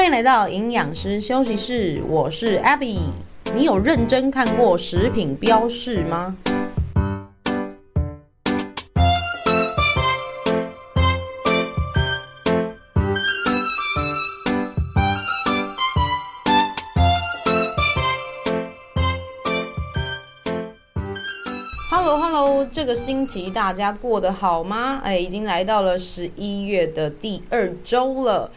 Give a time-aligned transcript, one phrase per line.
[0.00, 3.00] 欢迎来到营养师休息室，我是 Abby。
[3.54, 6.34] 你有认真看过食品标示吗
[21.90, 25.02] ？Hello Hello，这个星期大家过得好吗？
[25.04, 28.50] 哎，已经来到了十一月的第二周了。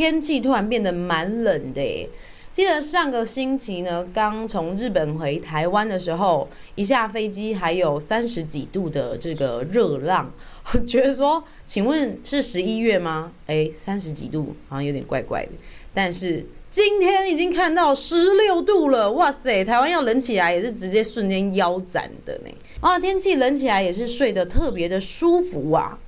[0.00, 2.08] 天气突然变得蛮冷的，
[2.50, 10.32] 记得上个星期呢，刚从日本回台湾的时候，一下飞机还有三十几度的这个热浪，
[10.72, 13.30] 我 觉得说，请问是十一月吗？
[13.48, 15.50] 诶，三十几度好像有点怪怪的。
[15.92, 22.50] 但是今天已经看到十六度了，哇塞，台湾要冷起来也是直接瞬间腰斩的呢。
[22.80, 25.98] 啊，天气冷起来也是睡得特别的舒服啊。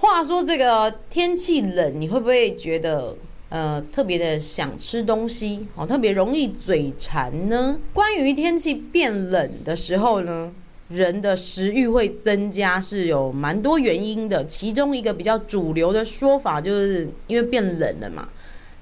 [0.00, 3.14] 话说这个天气冷，你会不会觉得
[3.50, 7.78] 呃特别的想吃东西哦，特别容易嘴馋呢？
[7.92, 10.50] 关于天气变冷的时候呢，
[10.88, 14.46] 人的食欲会增加，是有蛮多原因的。
[14.46, 18.26] 其中一个比较主流的说法，就是因为变冷了嘛，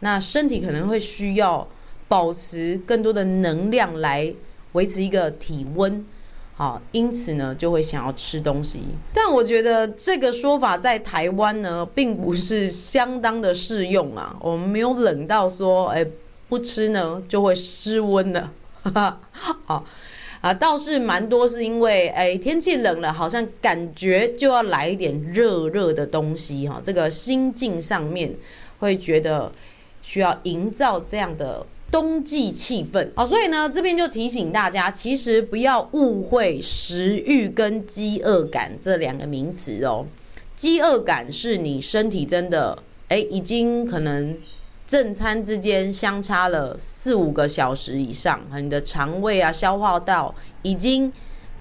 [0.00, 1.66] 那身体可能会需要
[2.06, 4.32] 保持更多的能量来
[4.72, 6.06] 维持一个体温。
[6.58, 8.80] 好，因此呢，就会想要吃东西。
[9.14, 14.36] 但我觉得这个说法在台湾呢，并不是相当的适用啊。
[14.40, 16.04] 我们没有冷到说，哎，
[16.48, 18.50] 不吃呢就会失温了。
[19.66, 19.84] 好
[20.40, 26.80] 啊，倒是蛮多是因为，哎，天气冷了，好像感觉就要来一点热热的东西哈。
[26.82, 28.34] 这个心境上面
[28.80, 29.52] 会觉得
[30.02, 31.64] 需要营造这样的。
[31.90, 40.06] 冬季气氛，好，所以呢，这边就提醒大家，其实不要误会食欲跟饥饿感这两个名词哦。
[40.54, 44.36] 饥饿感是你身体真的，哎，已经可能
[44.86, 51.12] 正餐之间相差了四五个小时以上，你的肠胃啊、消化道已经。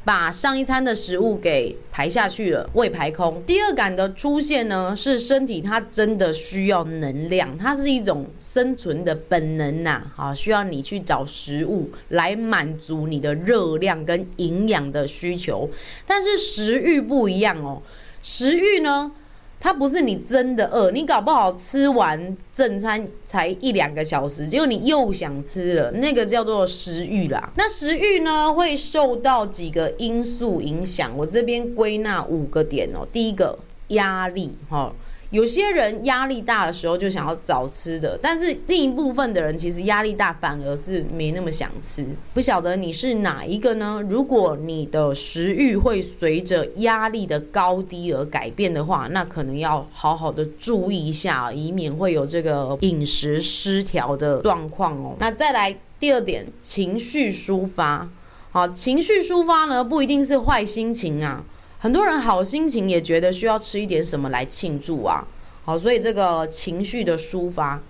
[0.08, 3.46] 把上一餐的食物给排下去了，胃排空。
[3.46, 15.70] 饥饿感的出现呢，是身体它真的需要能量，它是一种生存的本能呐，好，需要你去找食物来满足你的热量跟营养的需求。
[16.06, 17.82] 但是食欲不一样哦，
[18.24, 19.12] 食欲呢，
[19.60, 27.52] 它不是你真的饿，你搞不好吃完正餐才一两个小时，结果你又想吃了，那个叫做食欲啦。
[27.56, 33.06] 那食欲呢，会受到几个因素影响，我这边归纳五个点哦。
[33.12, 33.58] 第一个，
[33.90, 34.94] 压力，哈。
[35.30, 42.06] 有些人压力大的时候就想要找吃的，但是另一部分的人其实压力大反而是没那么想吃。
[42.34, 44.02] 不晓得你是哪一个呢？
[44.08, 55.16] 如果你的食欲会随着压力的高低而改变的话，那可能要好好的注意一下，以免会有这个饮食失调的状况哦。
[55.20, 58.10] 那再来第二点，情绪抒发。
[58.52, 61.44] 好，情绪抒发呢，不一定是坏心情啊。
[61.80, 65.28] 很多人好心情也觉得需要吃一点什么来庆祝啊，
[65.64, 67.82] 好，所以这个情绪的抒发。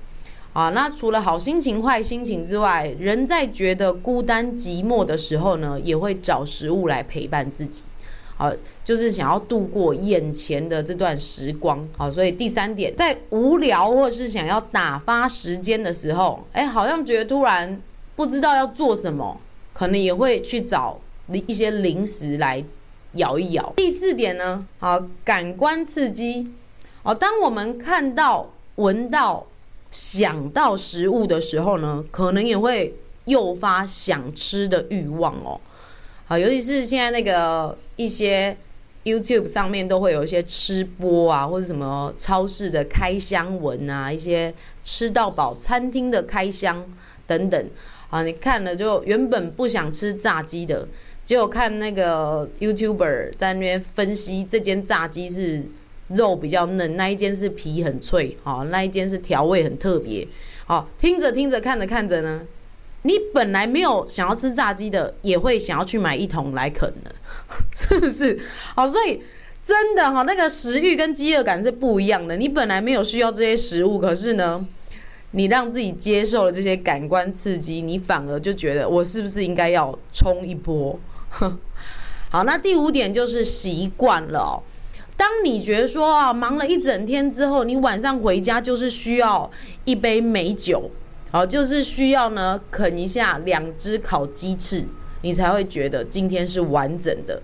[0.54, 7.84] 啊，那除了好心情、坏心情之外，人在觉得孤单寂寞的时候呢，也会找食物来陪伴自己，
[8.38, 8.52] 好，
[8.84, 17.80] 就是想要度过眼前的这段时光，好，所以第三点，在无聊或是想要打发时间的时候，哎，好像觉得突然
[18.16, 19.40] 不知道要做什么，
[19.74, 22.64] 可能也会去找一些零食来。
[23.14, 23.74] 咬一咬。
[23.76, 26.52] 第四点呢，好，感官刺激。
[27.04, 29.48] 哦，当我们看到、闻到、
[29.92, 32.94] 想到食物的时候呢，可能也会
[33.26, 35.60] 诱发想吃的欲望哦。
[36.26, 38.56] 好，尤其是现在那个一些
[39.06, 44.54] YouTube 上面都会有一些吃播啊，或者什么超市的开箱文啊，一些
[44.84, 46.86] 吃到饱餐厅的开箱
[47.26, 47.70] 等等。
[48.10, 50.86] 啊，你看了就原本不想吃炸鸡的。
[51.28, 55.62] 结果看那个 YouTuber 在那边分析，这间炸鸡是
[56.08, 60.26] 肉比较嫩，那一间是皮很脆，好，那一间是调味很特别，
[60.66, 62.44] 好，听着听着，看着看着呢，
[63.02, 67.14] 你本来没有想要吃炸鸡的，也会想要去买一桶来啃的，
[67.76, 68.40] 是不是？
[68.74, 69.22] 好，所以
[69.66, 72.38] 真的哈，那个食欲跟饥饿感是不一样的。
[72.38, 74.66] 你本来没有需要这些食物，可是呢，
[75.32, 80.98] 你让自己接受了这些感官刺激，你反而就觉得我是不是应该要冲一波？
[82.30, 84.62] 好，那第五点就是习惯了。
[85.16, 89.50] 当你觉得说啊，忙了一整天之后，你晚上回家就是需要
[89.86, 90.92] 一杯美酒，
[91.32, 94.86] 好，就是需要呢啃一下两只烤鸡翅，
[95.22, 97.42] 你才会觉得今天是完整的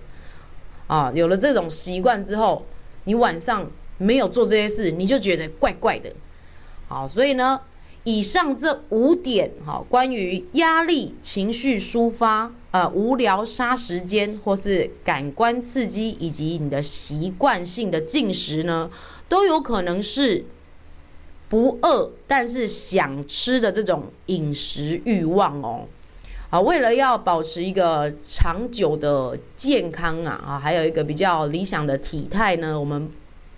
[0.86, 1.10] 啊。
[1.14, 2.64] 有了这种习惯之后，
[3.04, 3.68] 你晚上
[3.98, 6.12] 没有做这些事，你就觉得怪怪的。
[6.86, 7.60] 好，所以呢，
[8.04, 18.90] 以上这五点，哈，关于压力、情绪抒发、呃，无聊杀时间，或是感官刺激，以及你的习惯性的进食呢，
[19.28, 20.44] 都有可能是
[21.48, 25.86] 不饿但是想吃的这种饮食欲望哦。
[26.50, 33.08] 啊，为了要保持一个长久的健康啊，啊，还有一个比较理想的体态呢，我们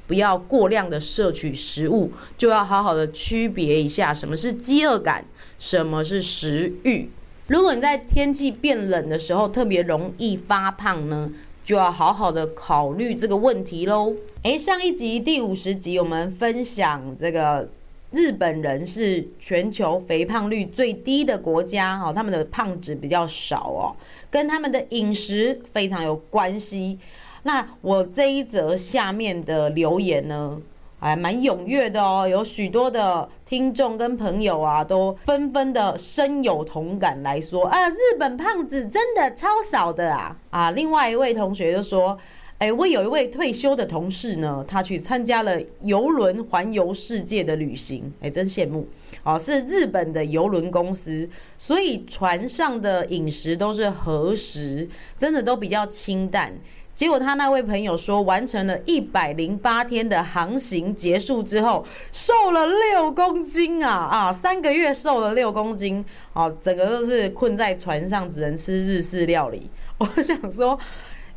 [0.06, 5.24] 不要过量的摄取食物，就要好好的区别一下什么是饥饿感，
[5.58, 7.08] 什么是食欲。
[7.48, 11.30] 如果你在天气变冷的时候特别容易发胖呢，
[11.64, 14.14] 就要好好的考虑这个问题喽。
[14.42, 17.68] 诶，上一集第五十集我们分享这个。
[18.12, 23.92] 日本人是全球肥胖率最低的国家，哈，他们的胖子比较少哦，
[24.30, 26.98] 跟他们的饮食非常有关系。
[27.42, 30.58] 那我这一则下面的留言呢，
[30.98, 40.70] 还蛮踊跃的哦，有许多的听众跟朋友啊，都纷纷的深有同感来说啊，日本胖子真的超少的啊啊！
[40.70, 42.18] 另外一位同学就说。
[42.58, 48.88] 哎，我有一位退休的同事呢，他去参加了游轮环游世界的旅行，哎，真羡慕
[49.22, 51.28] 哦，是日本的游轮公司，
[51.58, 54.88] 所以船上的饮食都是和食，
[55.18, 56.50] 真的都比较清淡。
[56.96, 69.70] 结果他那位朋友说，完成了一百零八天的航行结束之后，瘦了六公斤啊啊，三个月瘦了六公斤，哦，整个都是困在船上，只能吃日式料理。
[69.98, 70.76] 我想说。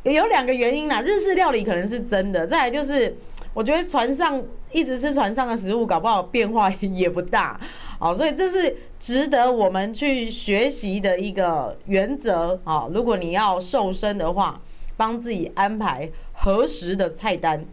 [0.02, 3.14] 有两个原因啦，日式料理可能是真的，再来就是
[3.52, 4.42] 我觉得船上
[4.72, 7.60] 一直吃船上的食物，搞不好变化也不大，
[7.98, 12.88] 好，所以这是值得我们去学习的一个原则啊。
[12.90, 14.58] 如果你要瘦身的话，
[15.00, 17.64] 帮自己安排合适的菜单。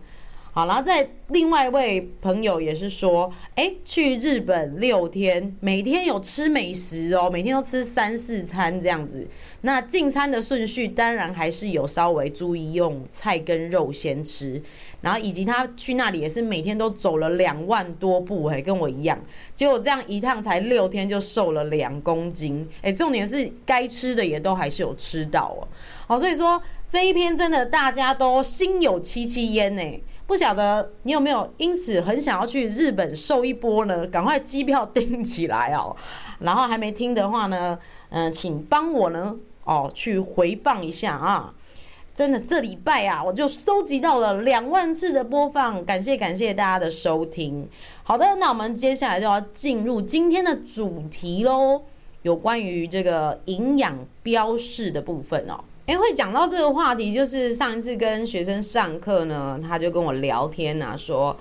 [0.53, 9.27] 好，然后在另外一位朋友也是说，哎，去日本六天，每天有吃美食哦，每天都吃三四餐这样子。
[9.61, 14.59] 那进餐的顺序当然还是有稍微注意用菜跟肉先吃，
[15.01, 19.19] 然后以及他去那里也是每天都走了两万多步，哎，跟我一样。
[19.55, 25.67] 结果这样一趟才六天就瘦了两公斤，哎，重点是该吃的也都还是有吃到哦。
[26.07, 26.59] 好，所以说
[26.89, 30.03] 这一篇真的大家都心有戚戚焉呢。
[30.25, 34.05] 不晓得你有没有因此很想要去日本瘦一波呢？
[34.07, 35.95] 赶快机票订起来哦！
[36.39, 37.79] 然后还没听的话呢，
[38.09, 41.53] 嗯、呃，请帮我呢哦去回放一下啊！
[42.13, 47.65] 真的这礼拜啊，我就收集到了两万次的播放，感谢感谢大家的收听。
[48.03, 51.83] 好的，那我们接下来就要进入今天的主题喽，
[52.23, 55.63] 有关于这个营养标示的部分哦。
[55.87, 61.33] 诶，会讲到这个话题，就是上一次跟学生上课呢，他就跟我聊天啊，说，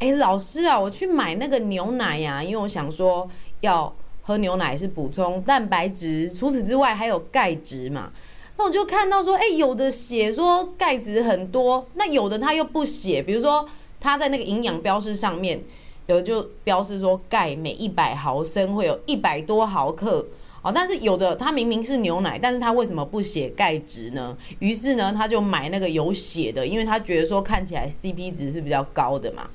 [0.00, 3.30] 诶，老师啊，我去买那个牛奶呀，因为我想说
[3.60, 8.10] 要喝牛奶是补充蛋白质，除此之外还有钙质嘛。
[8.56, 13.64] 那我就看到说，诶，有的写说钙质很多，那有的他又不写，比如说
[14.00, 15.62] 他在那个营养标示上面，
[16.06, 20.26] 有的就标示说钙每一百毫升会有一百多毫克。
[20.64, 24.34] 哦，但是有的它明明是牛奶，但是它为什么不写钙质呢？
[24.60, 29.46] 于是呢，他就买那个有写的，因为他觉得说看起来 CP 值是比较高的嘛。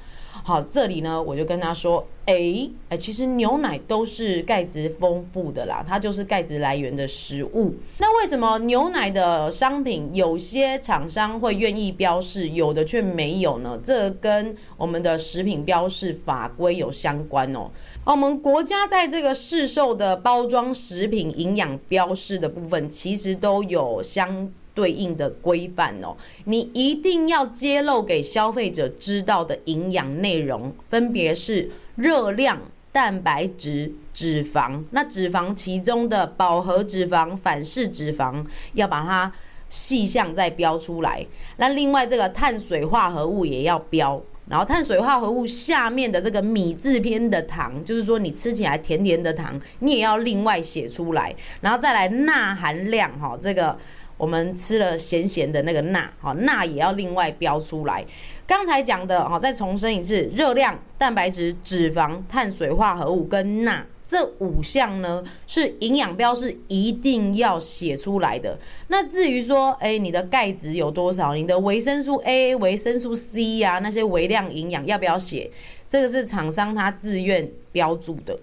[0.44, 7.76] 好，这里呢，我就跟他说，诶，诶，其实牛奶都是钙质丰富的啦，它就是钙质来源的食物。
[7.98, 13.80] 那为什么牛奶的商品有些厂商会愿意标示，有的却没有呢？
[13.84, 17.70] 这跟我们的食品标示法规有相关哦。
[18.06, 26.18] 我们国家在这个市售的包装食品营养标示的部分，其实都有相对应的规范哦。
[26.46, 32.60] 你一定要揭露给消费者知道的营养内容，分别是热量、
[32.92, 34.84] 蛋白质、脂肪。
[34.90, 39.32] 那脂肪其中的饱和脂肪、反式脂肪，要把它
[39.70, 41.24] 细项再标出来。
[41.58, 44.20] 那另外这个碳水化合物也要标。
[44.50, 51.34] 然后碳水化合物下面的这个米字边的糖，就是说你吃起来甜甜的糖，你也要另外写出来。
[51.62, 53.78] 然后再来钠含量，哈，这个
[54.18, 58.04] 我们吃了咸咸的那个钠，哈，钠也要另外标出来。
[58.48, 63.86] 刚才讲的，哈，再重申一次，热量、蛋白质、脂肪、碳水化合物跟钠。
[64.10, 68.58] 这五项呢，是营养标示一定要写出来的。
[68.88, 71.36] 那至于说，哎，你的钙质有多少？
[71.36, 75.52] 你的维生素 A、维生素 C 呀、啊，那些微量营养要不要写？
[75.88, 78.36] 这个是厂商他自愿标注的。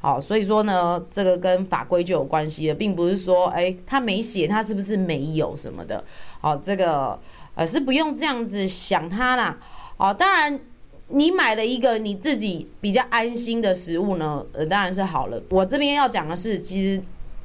[0.00, 6.02] 好，所以说呢，这个跟法规就有关系了，并不是说，哎，他没写，他是不是没有什么的？
[6.40, 7.20] 好，这个
[7.54, 9.58] 呃是不用这样子想他啦。
[9.98, 10.58] 好，当然。
[11.08, 15.40] 你买了一个你自己比较安心的食物呢，呃，当然是好了。
[15.50, 17.00] 我这边要讲的是，其实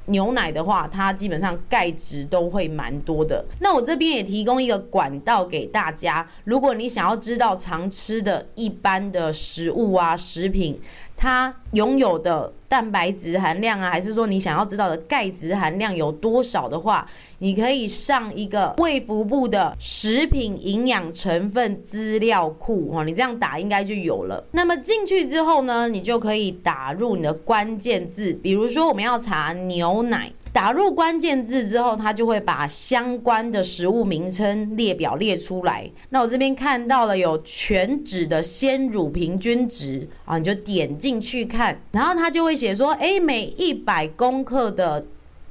[0.05, 3.45] 牛奶的话，它基本上钙质都会蛮多的。
[3.59, 10.79] 那我这边也提供一个管道给大家，如果你想要知道常吃的一般的食物啊、食品，
[11.19, 17.05] 它拥有的蛋白质含量啊，还是说你想要知道的钙质含量有多少的话，
[17.39, 24.41] 你可以上一个卫福部的食品营养成分资料库哦，你这样打应该就有了。
[24.51, 30.31] 那么进去之后呢，你就可以打入你的关键字，比如说我们要查牛奶。
[30.51, 35.89] 打入关键字之后，它就会把相关的食物名称列表列出来。
[36.10, 45.06] 那我这边看到了有全脂的鲜乳平均值啊，你就点进去看，然后它就会写说，诶，每一百公克的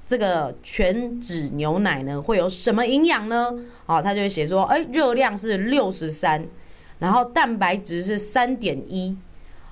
[0.07, 3.55] 这个全脂牛奶呢，会有什么营养呢？
[3.87, 6.45] 啊，它就会写说，诶，热量是六十三，
[6.99, 9.17] 然后蛋白质是三点一。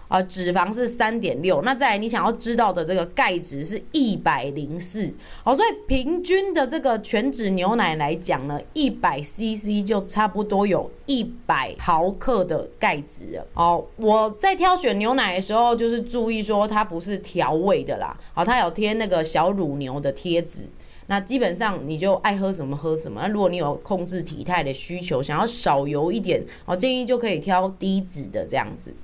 [0.09, 13.47] 啊，脂肪是三点六，那再来你想要知道的这个钙质是一百零四，好，所以平均的这个全脂牛奶来讲呢，一百 CC 就差不多有一百毫克的钙质了。
[13.55, 20.69] 哦，我在挑选牛奶的时候，就是注意说它不是调味的啦，好，它有贴那个小乳牛的贴纸，
[21.09, 23.21] 那基本上你就爱喝什么喝什么。
[23.23, 28.95] 那如果你有控制体态的需求，想要少油一点，我建议就可以挑低脂的这样子。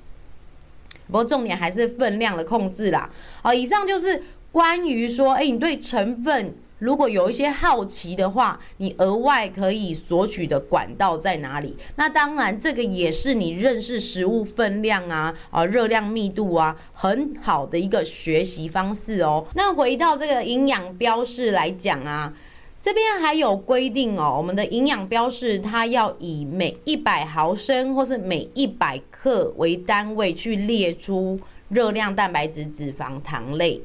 [1.13, 3.07] 不过重点还是分量的控制啦。
[3.43, 11.77] 好，以上就是关于说，哎，你对成分如果有一些好奇的话，你额外可以索取的管道在哪里？
[11.97, 19.45] 那当然，这个也是你认识食物分量啊、啊热量密度啊很好的一个学习方式哦。
[19.53, 22.33] 那回到这个营养标示来讲啊。
[22.83, 33.79] 这边还有规定哦，我们的营养标示它要以每一百毫升或是每一百克为单位去列出热量、蛋白质、脂肪、糖类。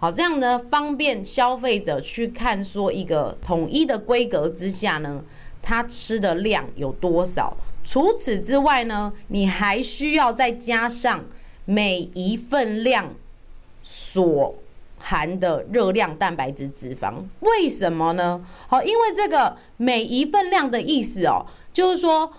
[0.00, 5.22] 好，这样呢方便消费者去看，说一个统一的规格之下呢，
[5.62, 7.56] 他吃的量有多少。
[7.84, 11.24] 除此之外呢，你还需要再加上
[11.66, 13.14] 每一份量
[13.84, 14.56] 所。
[15.06, 18.42] 含的热量、蛋白质、脂肪，为什么呢？
[18.66, 21.44] 好，因为这个每一份量的意思哦，
[21.74, 22.32] 就是说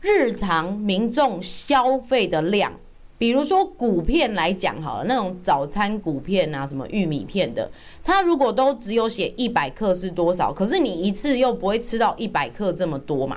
[0.00, 2.72] 日常民众消费的量，
[3.18, 7.68] 比如说谷片来讲好了，那种早餐谷片啊，什么玉米片的，
[8.04, 13.36] 它如果都只有写一百克是多少，可是你一次又不会吃到一百克这么多嘛。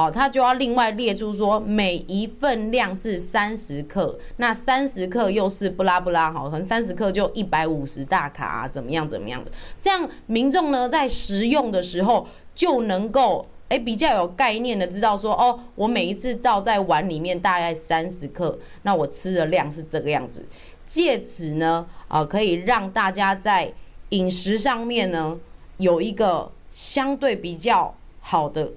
[0.00, 20.46] 好，他就要另外列出说每一份量是三十克，那三十克又是不拉不拉，好，可能三十克就一百五十大卡啊，怎么样怎么样的，这样民众呢在食用的时候就能够哎比较有概念的知道说哦，我每一次倒在碗里面大概三十克，那我吃的量是这个样子，
[20.86, 23.70] 借此呢啊可以让大家在
[24.08, 25.36] 饮食上面呢
[25.76, 28.70] 有一个相对比较好的。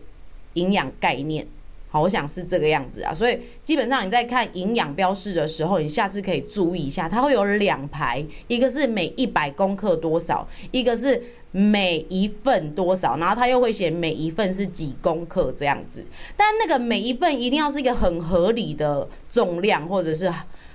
[0.53, 1.45] 营养概念，
[1.89, 16.03] 好，我想是这个样子啊，所以基本上你在看营养标示的时候，你下次可以注意一下，它会有两排，一个是每一百公克多少，一个是每一份多少，然后它又会写每一份是几公克这样子，
[16.36, 20.31] 但那个每一份一定要是一个很合理的重量或者是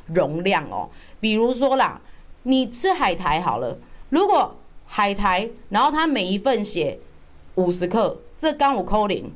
[0.07, 2.01] 容量哦，比如说啦，
[2.45, 3.77] 你吃海苔好了，
[4.11, 4.57] 如果
[4.87, 6.99] 海苔，然后它每一份写
[7.57, 9.31] 五十克，这刚五扣零。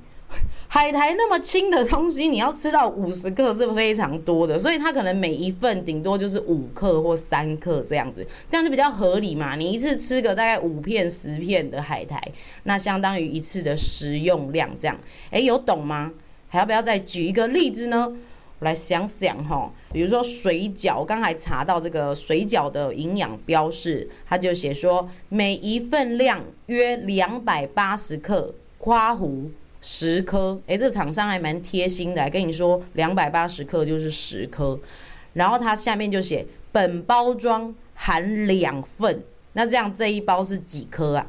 [0.74, 9.54] 海苔那么轻的东西，你要吃到五十克是非常多的，所以它可能每一份顶多就是五克或三克这样子，这样就比较合理嘛。
[9.54, 12.18] 你一次吃个大概五片十片的海苔，
[12.62, 14.98] 那相当于一次的食用量这样。
[15.30, 16.10] 诶，有懂吗？
[16.48, 18.10] 还要不要再举一个例子呢？
[18.60, 29.50] 我来想想哈，比如说水饺，刚才查到这个水饺的营养标示，它就写说每一份量约两百八十克，括弧。
[29.82, 34.78] 十颗，诶，这个厂商还蛮贴心的，跟你说两百八十克就是十颗，
[35.34, 39.22] 然后它下面就写本包装含两份，
[39.52, 41.26] 那这样这一包是几颗啊？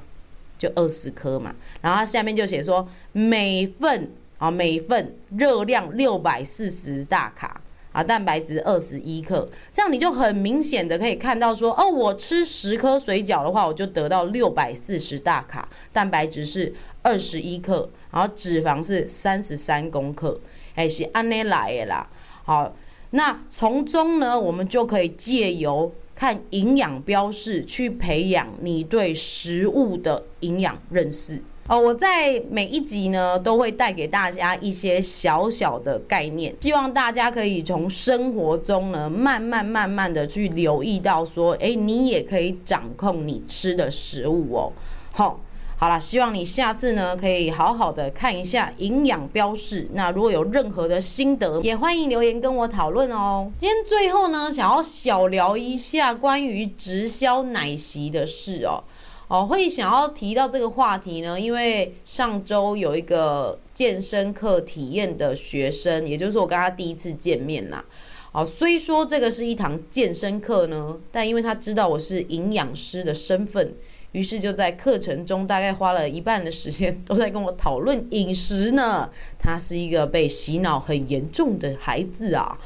[0.57, 7.59] 就二十颗嘛，然后它下面就写说每份啊每份热量六百四十大卡。
[7.93, 20.39] 啊，蛋白质二十一克，这样你就很明显的可以看到说，哦，我吃十颗水饺的话，我就得到六百四十大卡，蛋白质是二十一克，然后脂肪是三十三公克，
[20.73, 22.09] 哎，是按呢来的啦。
[22.45, 22.73] 好，
[23.11, 31.43] 那从中呢，我们就可以借由看营养标示去培养你对食物的营养认识。
[31.67, 44.71] 哦，我在每一集呢都会带给大家一些小小的概念，希望大家可以从生活中呢慢慢慢慢的去留意到说，诶，你也可以掌控你吃的食物哦。
[45.11, 45.39] 好。
[45.83, 49.85] 好了，希望你下次呢可以好好的看一下营养标示。
[49.91, 53.51] 那如果有任何的心得，也欢迎留言跟我讨论哦。
[53.59, 58.81] 今天最后呢，想要小聊一下关于直销奶昔的事哦。
[59.27, 67.83] 哦，会想要提到这个话题呢，因为上周有一个健身课体验的学生，也就是我跟他第一次见面啦。
[68.31, 73.73] 哦，虽说这个是一堂健身课呢，但因为他知道我是营养师的身份。
[74.13, 79.09] 于是就在课程中，大概花了一半的时间都在跟我讨论饮食呢。
[79.39, 82.57] 他是一个被洗脑很严重的孩子啊，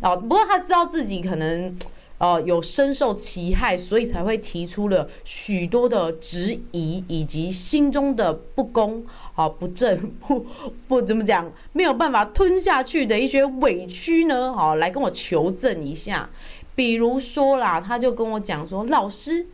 [0.00, 1.76] 啊， 不过他知道自己可能
[2.18, 10.46] 呃有深受其害，所以才会提出了许多的质疑，以及心中的不公啊、不正、 不
[10.88, 16.30] 不怎么讲，没有办法吞下去的一些委屈呢，啊，来跟我求证一下。
[16.74, 19.46] 比如说啦，他就跟我讲说，老师。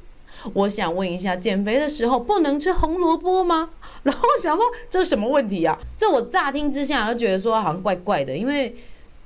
[0.55, 3.71] 我想问一下，减肥的时候不能吃红萝卜吗？
[4.03, 5.79] 然后我想说，这是什么问题啊？
[5.97, 8.75] 这我乍听之下都觉得说好像怪怪的，因为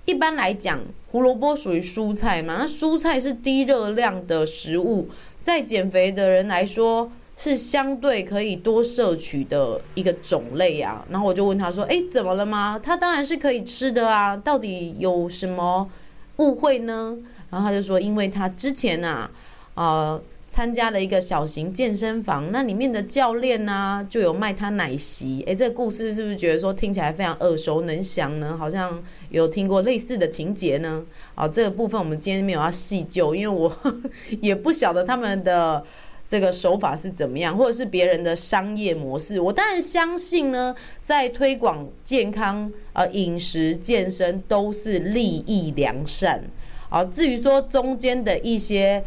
[0.05, 0.79] 一般来讲，
[1.11, 5.09] 胡萝卜属于蔬菜嘛，那蔬菜是低热量的食物，
[5.43, 11.05] 在减肥的人来说是相对可以多摄取的一个种类啊。
[11.11, 12.79] 然后我就问他说：“哎，怎么了吗？
[12.83, 15.89] 他当然是可以吃的啊，到底有什么
[16.37, 17.17] 误会呢？”
[17.51, 19.31] 然后他就说：“因为他之前啊，
[19.75, 25.43] 呃。”参加了一个小型健身房，那里面的教练呢、就有卖他奶昔。
[25.45, 28.57] 诶，这个故事是不是觉得说听起来非常耳熟能详呢？
[28.57, 31.05] 好像有听过类似的情节呢？
[31.35, 33.76] 好，这个部分我们今天没有要细究，因为我
[34.41, 35.85] 也不晓得他们的
[36.29, 39.41] 这个手法是怎么样，或者是别人的商业模式。
[39.41, 40.73] 我当然相信呢，
[41.03, 46.45] 在推广健康、呃饮食、健身都是利益良善。
[46.88, 49.03] 好，至于说中间的一些。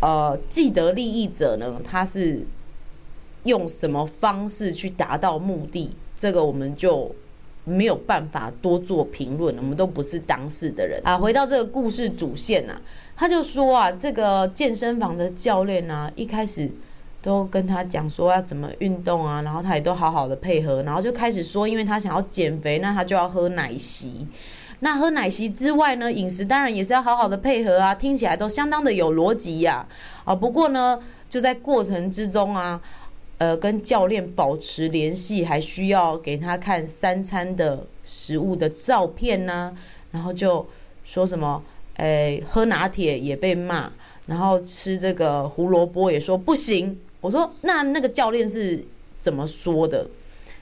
[0.00, 2.46] 呃，既得利益者呢，他是
[3.44, 5.90] 用什么方式去达到目的？
[6.16, 7.14] 这个我们就
[7.64, 11.16] 没有办法多做评论，我们都不是当事的人啊。
[11.16, 12.80] 回到这个故事主线啊，
[13.16, 16.70] 他就说啊，这个健身房的教练啊，一开始
[17.20, 24.26] 都跟他讲说要怎么运动啊，然后他也都好好的配合，然后就开始说，因为他想要减肥，那他就要喝奶昔。
[24.80, 29.86] 那喝奶昔之外呢，饮食当然也是要好好的配合啊，听起来都相当的有逻辑呀。
[30.24, 32.80] 啊，不过呢，就在过程之中啊，
[33.38, 39.76] 呃，跟教练保持联系，还需要给他看三餐的食物的照片呢，
[40.12, 40.64] 然后就
[41.04, 41.62] 说什么，
[41.96, 43.90] 诶，喝拿铁也被骂，
[44.26, 46.96] 然后吃这个胡萝卜也说不行。
[47.20, 48.84] 我说那那个教练是
[49.18, 50.06] 怎么说的？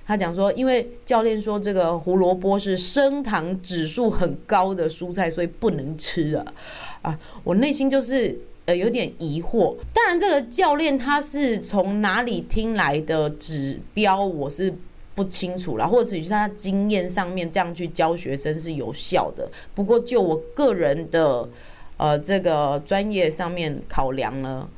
[0.06, 6.54] 他讲说，因为教练说这个胡萝卜是升糖指数很高的蔬菜，所以不能吃啊！
[7.02, 9.74] 啊，我内心就是呃有点疑惑。
[9.92, 14.72] 当然，这个教练他是从哪里听来的指标，我是
[15.16, 19.48] 不清楚啦，或者是他经验上面这样去教学生是有效的。
[19.74, 21.48] 不过，就我个人的
[21.96, 24.68] 呃这个专业上面考量呢，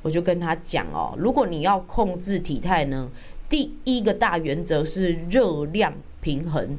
[0.00, 3.10] 我就跟他讲哦，如果你要控制体态呢，
[3.48, 6.76] 第一个大原则是热量平衡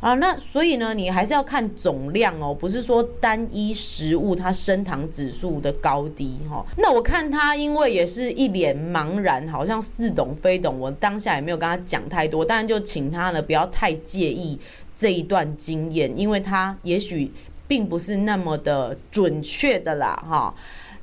[0.00, 6.66] 啊，那所以呢，你还是要看总量哦，不是说单一食物它升糖指数的高低哈。
[6.76, 14.58] 那我看他因为也是一脸茫然，好像似懂非懂，我当下也没有跟他讲太多，当然就请他呢不要太介意
[14.94, 17.32] 这一段经验，因为他也许
[17.66, 20.54] 并不是那么的准确的啦哈。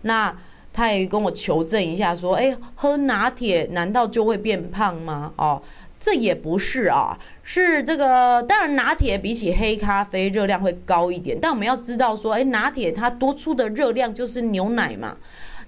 [0.01, 0.35] 那。
[0.71, 5.61] 他也跟我求证一下，说：“哎，喝拿铁难道就会变胖吗？”哦，
[5.99, 8.41] 这也不是啊，是这个。
[8.43, 15.17] 当然，拿铁比起黑咖啡热量会高一点，但我们要知道说，哎，拿铁它多出的热量就是牛奶嘛。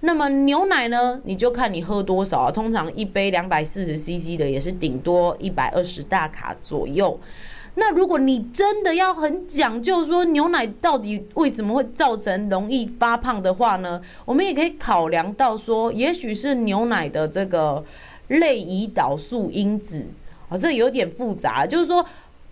[0.03, 2.51] 那么牛奶呢，你就看你喝多少啊。
[2.51, 7.19] 通常一杯两百四十 CC 的也是顶多一百二十大卡左右。
[7.75, 14.01] 那如果你真的要很讲究说牛奶到底为什么会造成容易发胖的话呢？
[14.25, 17.81] 我们也可以考量到说，也许是牛奶的这个
[18.27, 20.05] 类胰岛素因子
[20.49, 21.65] 啊，这有点复杂。
[21.65, 22.05] 就是说，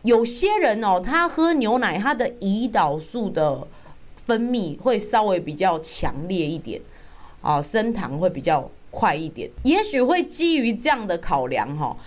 [0.04, 3.68] 有些人哦，他喝牛奶，他的胰岛素的
[4.26, 6.80] 分泌会稍微比较强烈一点
[7.42, 11.98] 啊，升糖会比较快一点，也许会基于这样的考量哈，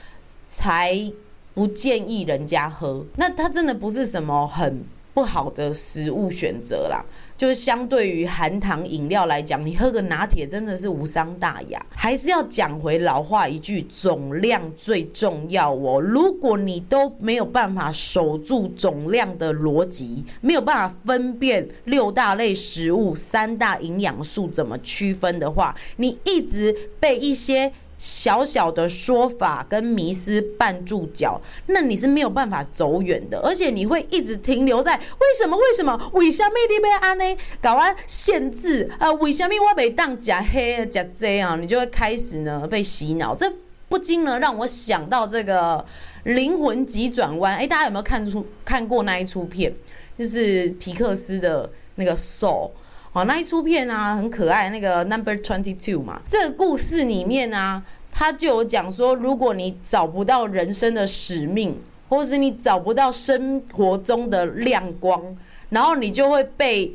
[0.48, 1.12] 才。
[1.54, 7.04] 不建议人家喝，那它真的不是什么很不好的食物选择啦。
[7.36, 11.86] 就是相对于含糖饮料来讲，你喝个拿铁真的是无伤大雅。
[11.90, 16.00] 还是要讲回老话一句，总量最重要哦。
[16.00, 35.56] 如果你都没有办法守住总量的逻辑，没有办法分辨六大类食物、三大营养素怎么区分的话，你一直被一些小小的说法跟迷思绊住脚，那你是没有办法走远的，而且你会一直停留在为什么？
[35.56, 36.10] 为什么？
[36.14, 37.24] 为什么你要安呢？
[37.60, 39.08] 搞完限制啊？
[39.12, 41.54] 为什么我袂当吃黑吃这啊？
[41.54, 43.52] 你就会开始呢被洗脑，这
[43.88, 45.86] 不禁呢让我想到这个
[46.24, 47.54] 灵魂急转弯。
[47.54, 49.72] 哎，大家有没有看出看过那一出片？
[50.18, 52.72] 就是皮克斯的那个 Soul。
[53.14, 56.22] 好，那一出片啊，很可爱，那个 Number Twenty Two 嘛。
[56.26, 65.22] 这个故事里面啊，他就有讲说，如果你找不到人生的使命，或是你找不到生活中的亮光，
[65.68, 66.90] 然后你就会被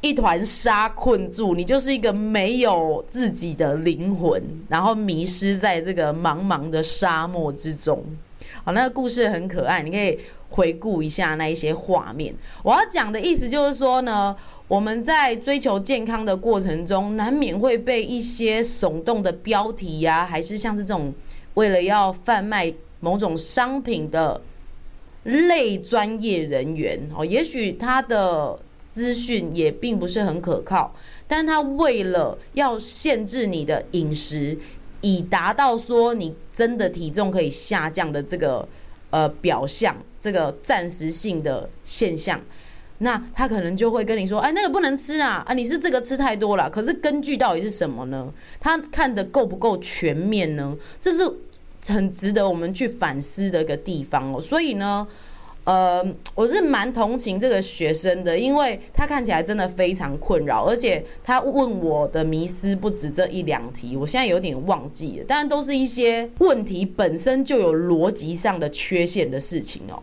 [0.00, 8.02] 一团沙困住，你就是一个没有自己的灵魂，然后迷失在这个茫茫的沙漠之中。
[8.64, 12.34] 好，那个故事很可爱，你可以回顾一下那一些画面。
[12.64, 14.36] 我要讲的意思就是说呢。
[14.70, 21.12] 我们在追求健康的过程中，难免会被一些耸动的标题呀、还是像是这种
[21.54, 24.40] 为了要贩卖某种商品的
[25.24, 28.56] 类专业人员哦，也许他的
[28.92, 30.94] 资讯也并不是很可靠，
[31.26, 34.56] 但他为了要限制你的饮食，
[35.00, 38.68] 以达到说你真的体重可以下降的这个
[39.10, 42.40] 呃表象，这个暂时性的现象。
[43.02, 46.68] 那他可能就会跟你说，哎，那个不能吃啊，啊，你是这个吃太多了。
[46.68, 48.30] 可是根据到底是什么呢？
[48.60, 50.76] 他看得够不够全面呢？
[51.00, 51.26] 这是
[51.88, 54.38] 很值得我们去反思的一个地方哦。
[54.38, 55.06] 所以呢，
[55.64, 70.02] 呃，我是蛮同情这个学生的，因为他看起来真的非常困扰，而且他问我的迷思不止这一两题，我现在有点忘记了，但都是一些问题本身就有逻辑上的缺陷的事情哦。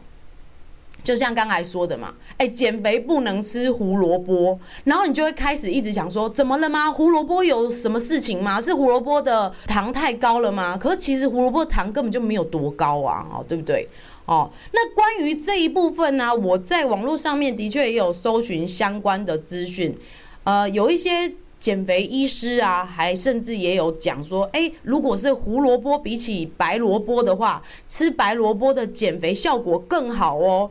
[1.07, 6.91] 就像刚才说的嘛，哎，减肥不能吃胡萝卜，然后你就会开始一直想说，怎么了吗？
[6.91, 8.59] 胡萝卜有什么事情吗？
[8.59, 10.77] 是胡萝卜的糖太高了吗？
[10.77, 13.87] 可是其实胡萝卜的糖根本就没有多高啊，哦，对不对？
[14.25, 19.95] 哦，那关于这一部分呢，我在网络上面的确也有搜寻相关的资讯，
[20.43, 30.69] 呃，有一些减肥医师啊，还甚至也有讲说，哎，如果是胡萝卜比起白萝卜的话，吃白萝卜的减肥效果更好哦。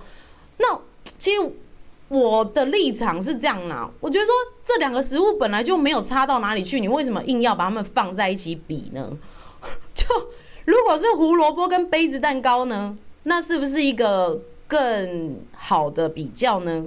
[0.59, 0.79] 那
[1.19, 1.41] 其实
[2.09, 4.33] 我的立场是这样啦，我觉得说
[4.65, 9.11] 这两个食物本来就没有差到哪里去，你为什么硬要把它们放在一起比呢？
[9.95, 10.07] 就
[10.65, 16.85] 如果是胡萝卜跟杯子蛋糕呢，那是不是一个更好的比较呢？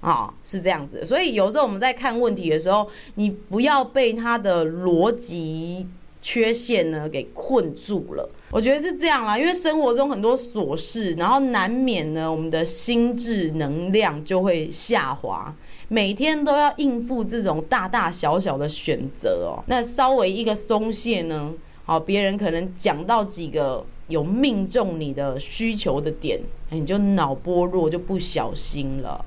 [0.00, 5.86] 啊，是这样子，所以有时候我们在看问题的时候，你不要被它的逻辑
[6.20, 8.28] 缺陷呢给困住了。
[8.56, 15.54] 我觉得是这样啦，因为生活中很多琐事，然后难免呢，我们的心智能量就会下滑。
[15.88, 21.52] 每天都要应付这种大大小小的选择哦，那稍微一个松懈呢，
[21.84, 26.40] 好，别人可能讲到几个有命中你的需求的点，
[26.70, 29.22] 你就脑波弱，就不小心了。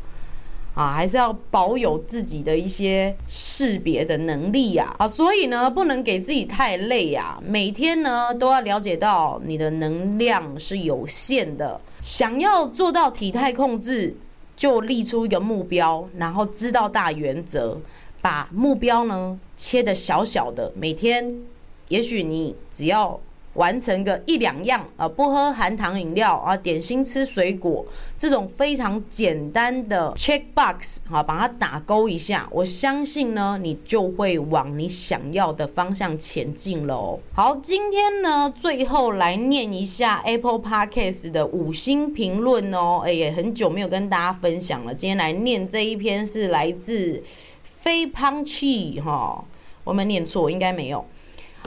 [0.80, 4.96] 啊，还是要保有自己的一些识别的能力呀！
[4.98, 7.38] 啊，所以呢，不能给自己太累呀。
[7.46, 11.82] 每天呢，都要了解到你的能量是有限的。
[12.02, 14.16] 想要做到体态控制，
[14.56, 17.78] 就立出一个目标，然后知道大原则，
[18.22, 20.72] 把目标呢切得小小的。
[20.78, 21.42] 每天，
[21.90, 23.20] 也许你只要。
[23.56, 27.86] 完成个一两样啊，不喝含糖饮料啊，点心吃水果，
[28.18, 37.20] 这种非常简单的 check box 啊，把它打勾一下，我相信呢，你就会往你想要的方向前进喽。
[37.34, 43.02] 好，今天呢，最后来念一下 Apple Podcast 的五星评论哦。
[43.04, 47.22] 哎，也很久没有跟大家分享了，今天来念这一篇是来自
[47.64, 49.44] 非胖 u 哈，
[49.84, 51.04] 我们念错，应该没有。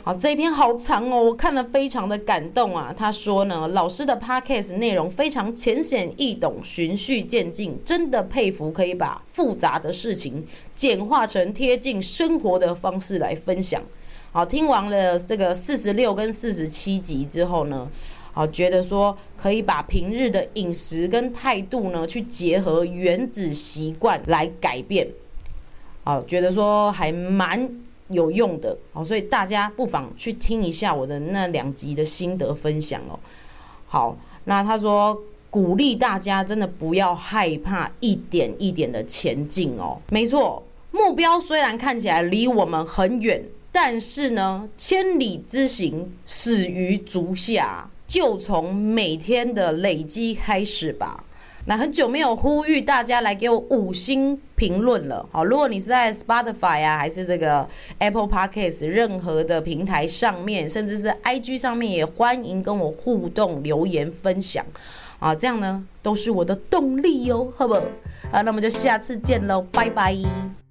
[0.04, 2.92] 好，这一篇好长哦，我看了非常的感动啊。
[2.96, 13.80] 他说呢，老师的 podcast 内容非常浅显易懂，循序渐进，真的佩服可以把复杂的事情简化成贴近生活的方式来分享。
[14.32, 17.88] 好，听完了这个四十六跟四十七集之后呢，
[18.32, 25.06] 好，觉得说可以把平日的饮食跟态度呢去结合原子习惯来改变。
[26.02, 27.70] 好，觉得说还蛮。
[28.12, 33.18] 有用的哦，所以大家不妨去听一下我的那两集的心得分享哦。
[33.86, 35.16] 好，那他说
[35.50, 39.98] 鼓励大家真的不要害怕一点一点的前进哦。
[40.10, 51.24] 没错，目标虽然看起来离我们很远，但是呢，千里之行，始于足下，就从每天的累积开始吧。
[51.64, 64.64] 那很久没有呼吁大家来给我五星评论了，好，如果你是在 Spotify 啊，还是这个 Apple Podcast 任何的平台上面，甚至是 IG 上面，也欢迎跟我互动留言分享，
[65.20, 67.80] 啊，这样呢都是我的动力哟，好不好？
[68.32, 70.61] 啊，那么就下次见喽，拜拜。